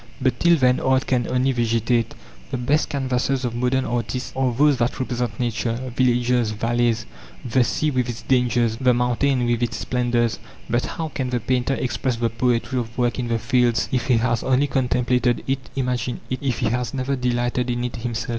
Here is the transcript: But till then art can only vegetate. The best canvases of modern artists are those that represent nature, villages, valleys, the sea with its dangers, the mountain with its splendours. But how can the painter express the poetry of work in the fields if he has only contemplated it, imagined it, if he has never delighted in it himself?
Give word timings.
But 0.19 0.39
till 0.39 0.57
then 0.57 0.79
art 0.79 1.05
can 1.05 1.27
only 1.27 1.51
vegetate. 1.51 2.15
The 2.49 2.57
best 2.57 2.89
canvases 2.89 3.45
of 3.45 3.53
modern 3.53 3.85
artists 3.85 4.33
are 4.35 4.51
those 4.51 4.77
that 4.77 4.99
represent 4.99 5.39
nature, 5.39 5.79
villages, 5.95 6.49
valleys, 6.49 7.05
the 7.45 7.63
sea 7.63 7.91
with 7.91 8.09
its 8.09 8.23
dangers, 8.23 8.77
the 8.77 8.95
mountain 8.95 9.45
with 9.45 9.61
its 9.61 9.77
splendours. 9.77 10.39
But 10.67 10.87
how 10.87 11.09
can 11.09 11.29
the 11.29 11.39
painter 11.39 11.75
express 11.75 12.15
the 12.15 12.31
poetry 12.31 12.79
of 12.79 12.97
work 12.97 13.19
in 13.19 13.27
the 13.27 13.37
fields 13.37 13.89
if 13.91 14.07
he 14.07 14.17
has 14.17 14.41
only 14.41 14.65
contemplated 14.65 15.43
it, 15.45 15.69
imagined 15.75 16.21
it, 16.31 16.39
if 16.41 16.57
he 16.61 16.69
has 16.69 16.95
never 16.95 17.15
delighted 17.15 17.69
in 17.69 17.83
it 17.83 17.97
himself? 17.97 18.29